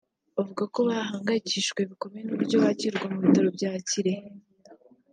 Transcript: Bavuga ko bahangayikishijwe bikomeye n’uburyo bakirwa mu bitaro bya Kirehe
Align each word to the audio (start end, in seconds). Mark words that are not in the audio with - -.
Bavuga 0.35 0.63
ko 0.73 0.79
bahangayikishijwe 0.87 1.81
bikomeye 1.89 2.23
n’uburyo 2.25 2.57
bakirwa 2.63 3.05
mu 3.13 3.17
bitaro 3.23 3.49
bya 3.57 3.71
Kirehe 3.87 4.27